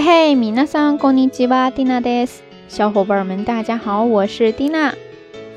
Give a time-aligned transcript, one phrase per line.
[0.00, 2.44] 嘿，皆さん、こんにちは、ティナです。
[2.68, 4.94] 小伙伴们，大家好，我是蒂娜。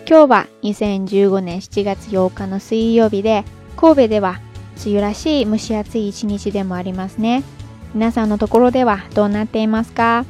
[0.04, 3.44] 今日は2015年7月8日の水曜日で、
[3.78, 4.40] 神戸では
[4.84, 7.44] 梅雨らしい蒸し暑い一日でもありますね。
[7.94, 10.26] 皆さんのところではどうなっていますか？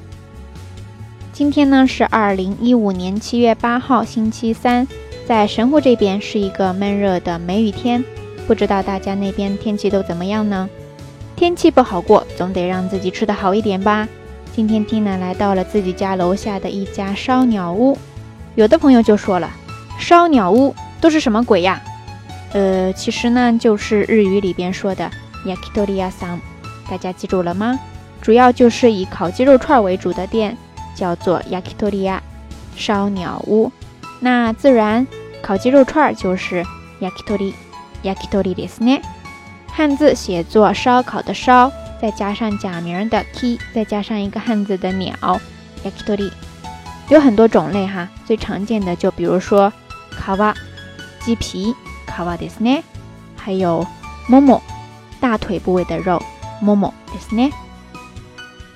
[1.34, 4.86] 今天呢是2015年7月8号星期三，
[5.26, 8.04] 在神户这边是一个闷热的梅雨天，
[8.46, 10.70] 不知道大家那边天气都怎么样呢？
[11.42, 14.08] 天气不好过，总得让自己吃得好一点吧。
[14.56, 17.98] 今天 Tina 来到了自己家楼下的一家烧鸟屋。
[18.54, 19.50] 有的朋友就说了
[19.98, 21.82] ：“烧鸟屋都是什么鬼呀？”
[22.54, 25.10] 呃，其实呢，就是日语里边说的
[25.44, 26.38] yakitori 鸡 m
[26.88, 27.80] 大家记住了吗？
[28.22, 30.56] 主要就是以烤鸡肉串为主的店，
[30.94, 32.20] 叫做 yakitori
[32.76, 33.72] 烧鸟屋。
[34.20, 35.08] 那自然
[35.42, 36.64] 烤鸡肉串就是
[37.00, 37.56] yakitori
[38.04, 39.02] yakitori desne。
[39.74, 45.10] 汉字写作“烧烤”的“烧”，再加上假名的 k 再加上一个汉字的“鸟
[45.84, 46.30] ”，yakitori
[47.10, 48.08] 有很多种类哈。
[48.26, 49.72] 最常见的就比如说
[50.12, 50.56] “皮。
[51.26, 51.74] 鸡皮
[52.06, 52.82] “卡ですね，
[53.38, 53.86] 还有
[54.30, 54.60] “もも”，
[55.22, 56.22] 大腿部位的肉
[56.62, 57.52] “もも”ですね。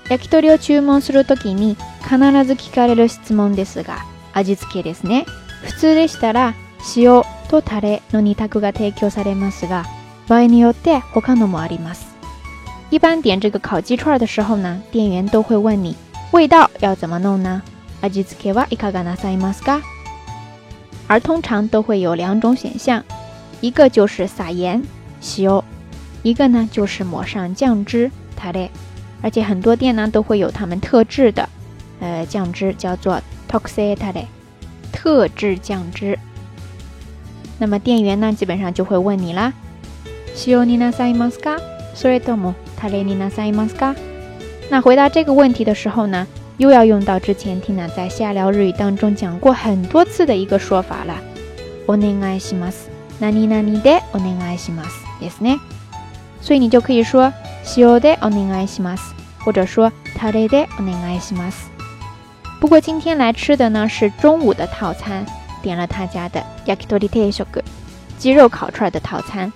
[0.07, 5.25] 焼き鳥を注文するときに必ず聞かれる質問ですが、味付けですね。
[5.63, 6.53] 普通でしたら
[6.95, 9.83] 塩とタレの2択が提供されますが、
[10.27, 12.07] バイニュオデ、ほのもあります。
[12.89, 15.95] 一般点这个烤鸡串的时候呢，店员都会问你
[16.31, 17.61] 味道要怎么弄呢？
[18.01, 19.81] 味付けはいかがなさいますか？
[21.07, 23.03] 而通常都会有两种选项，
[23.61, 24.81] 一个就是撒盐、
[25.37, 25.61] 塩，
[26.23, 28.69] 一个呢就是抹上酱汁、タレ。
[29.21, 31.47] 而且很多店呢都会有他们特制的
[31.99, 34.25] 呃酱汁，叫做トクタレ，
[34.91, 36.17] 特制酱汁。
[37.59, 39.53] 那么店员呢基本上就会问你啦。
[40.35, 41.59] 西オニナサイマスか？
[41.95, 43.95] それともタレニナサイマスか？
[44.69, 51.15] 那回答这个问题的时候呢，又要用到之前听娜在下聊日语当中讲过很多次的一个说法了。
[51.87, 52.89] オネガイします。
[53.21, 55.05] ナニナニでオネガイします。
[55.21, 55.57] Yes ね？
[56.41, 57.31] 所以你就可以说
[57.63, 58.99] 西オでオネガイします，
[59.45, 61.69] 或者说タレでオネガイします。
[62.59, 65.25] 不过今天来吃的呢是中午的套餐，
[65.61, 67.63] 点了他家的ヤキトリテショグ，
[68.19, 69.49] 鸡肉烤出来的套餐。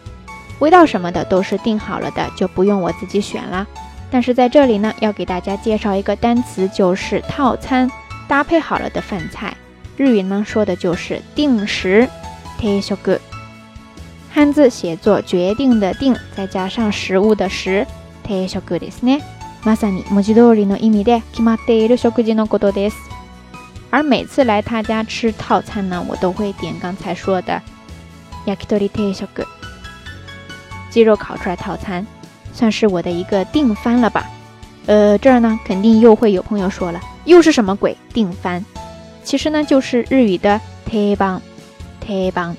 [0.60, 3.66] 味道什么的都是定好了的，就不用我自己选了。
[4.12, 7.90] 但是在这里呢，要给大家介绍一个单词，就是套餐
[8.28, 9.56] 搭配好了的饭菜。
[9.96, 12.08] 日语呢说的就是定食，
[12.58, 13.20] 定食个
[14.32, 17.86] 汉字写作决定的定，再加上食物的食，
[18.24, 19.22] 定食ですね。
[19.64, 22.94] まさに文字通りの意味で決まっている食事のことです。
[23.92, 27.60] 而每次来他家吃套餐呢，我都会点刚才说的
[28.46, 29.28] 焼き鳥定食
[30.90, 32.06] 鸡肉烤出来套餐，
[32.54, 34.26] 算是我的一个定番了吧？
[34.88, 38.64] 呃，这儿呢，肯定又会有朋友说了，又是什么鬼定番？
[39.24, 41.40] 其实呢，就是日语的特帮，
[42.02, 42.56] 特帮，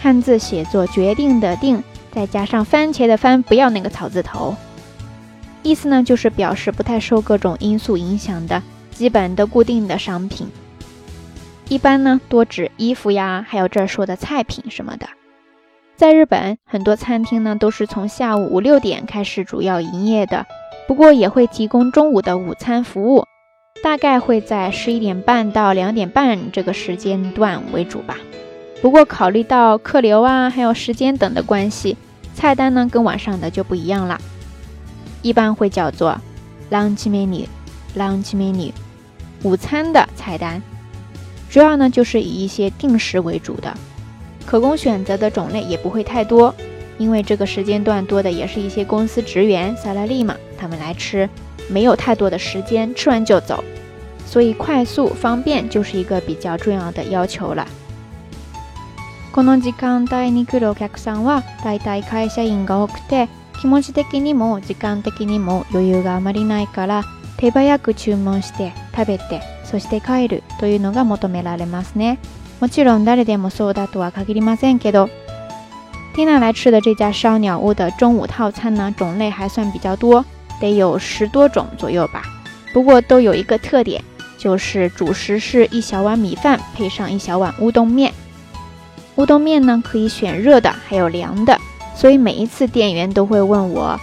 [0.00, 4.56] 汉字写作决定的定，再加上番茄的番，不要那个草字头，
[5.62, 8.60] 意思呢就是表示不太受各种因素影响的
[8.90, 10.48] 基本的固定的商品，
[11.68, 15.06] 一般呢多指衣服呀，还有这儿说的菜品什么的。
[15.98, 20.46] 在日本，很多餐厅呢都是从下午五六点开始主要营业的，
[20.86, 23.24] 不过也会提供中午的午餐服务，
[23.82, 28.16] 大概会在十一点半到两点半这个时间段为主吧。
[28.80, 31.96] 不过考虑到客流啊还有时间等的关系，
[32.32, 34.20] 菜单呢跟晚上的就不一样了，
[35.22, 36.16] 一般会叫做
[36.70, 37.44] lunch menu
[37.96, 38.70] lunch menu
[39.42, 40.62] 午餐的菜单，
[41.50, 43.76] 主要呢就是以一些定时为主的。
[44.50, 46.54] 可供选择的种类也不会太多，
[46.96, 51.28] 因为这个时间段多的也是一些公司职员、salary 嘛，他们来吃，
[51.68, 53.62] 没有太多的时间，吃完就走，
[54.24, 57.66] 所以快速方便就是一个比较重要的要求了。
[59.34, 63.28] この時間大に来るお客さんは大体会社員が多くて、
[63.60, 67.02] 気持ち的にも時間的にも余裕があまりないから、
[67.36, 72.16] 手早く注文して食べて、そして帰るというのが求められますね。
[72.60, 74.40] 我去龙丹的店，所有的都还可以。
[74.40, 80.24] 马赛 Tina 来吃的这家烧鸟屋的中午套餐呢，种类还算比较多，
[80.60, 82.22] 得有十多种左右吧。
[82.72, 84.02] 不过都有一个特点，
[84.36, 88.12] 就是主食是一小碗米饭，配上一小碗乌冬面。
[89.16, 91.56] 乌冬面呢，可以选热的，还有凉的。
[91.94, 93.98] 所以每一次店员都会问我：“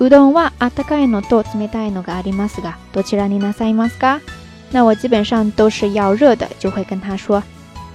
[0.00, 4.20] 乌冬哇，阿大概诺多怎么带诺个阿迪马斯噶？”多去让蒂娜赛马斯噶？
[4.70, 7.42] 那我基本上都是要热的，就会跟他说。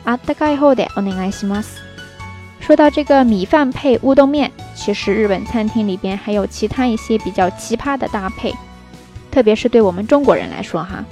[0.06, 1.82] あったかい方でお願いします。
[2.60, 8.54] 说到这个米饭配乌冬面，其实日本餐厅里边还有其他一些比较奇葩的搭配，
[9.32, 11.04] 特别是对我们中国人来说哈。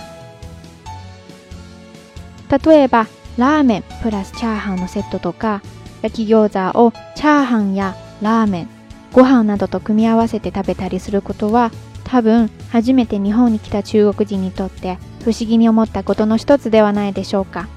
[2.50, 3.08] 例えば
[3.38, 5.62] ラーメンプラスチャーハンのセットとか、
[6.02, 8.68] 焼き餃子をチャーハンやラーメン、
[9.14, 11.72] ご飯などと組み合わせて食べたりすることは、
[12.04, 17.68] 多分初めて日本に来た中国人にとって不思議に思ったことの一つではないでしょうか。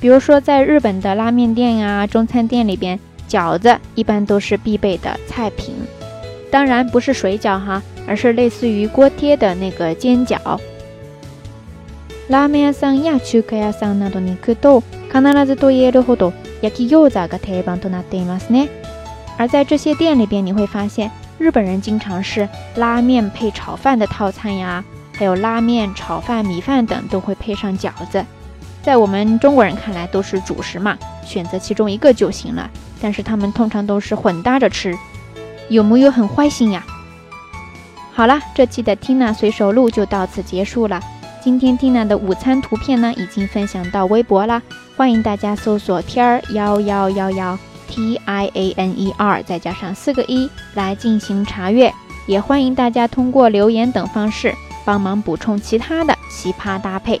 [0.00, 2.98] 比如说，在日本的拉面店啊、中餐店里边，
[3.28, 5.74] 饺子一般都是必备的菜品。
[6.50, 10.38] 当然不是水饺哈，而是类似于锅贴的那个煎饺。
[19.40, 24.82] 而在这些店里边，你会发现日本人经常是拉面配炒饭的套餐呀，
[25.14, 28.24] 还有拉面、炒饭、米饭等都会配上饺子。
[28.88, 32.70] 在我们中国人看来都是主食嘛，选择其中一个就行了。
[33.02, 34.96] 但是他们通常都是混搭着吃，
[35.68, 36.82] 有木有很坏心呀？
[38.14, 40.98] 好啦，这期的 Tina 随手录就到此结束了。
[41.42, 44.62] 今天 Tina 的午餐图片呢已经分享到微博啦，
[44.96, 47.58] 欢迎大家搜索天儿幺幺幺幺
[47.88, 51.92] T I A N E R 再加上四个一来进行查阅，
[52.26, 54.54] 也欢迎大家通过留言等方式
[54.86, 57.20] 帮忙补充其他的奇葩搭配。